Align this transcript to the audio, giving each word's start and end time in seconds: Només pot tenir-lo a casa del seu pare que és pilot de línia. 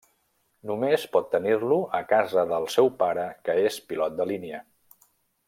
Només 0.69 1.03
pot 1.15 1.27
tenir-lo 1.35 1.77
a 1.99 2.01
casa 2.13 2.47
del 2.53 2.65
seu 2.77 2.89
pare 3.03 3.27
que 3.49 3.57
és 3.67 3.79
pilot 3.93 4.17
de 4.23 4.29
línia. 4.33 4.65